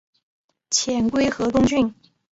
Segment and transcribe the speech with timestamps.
[0.71, 1.93] 遣归河东郡。